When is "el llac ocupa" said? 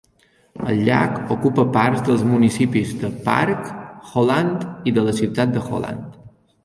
0.69-1.65